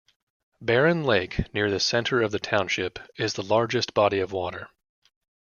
Barron 0.61 1.03
Lake, 1.03 1.53
near 1.53 1.69
the 1.69 1.79
center 1.79 2.23
of 2.23 2.31
the 2.31 2.39
township, 2.39 2.97
is 3.17 3.33
the 3.35 3.43
largest 3.43 3.93
body 3.93 4.19
of 4.19 4.31
water. 4.31 4.67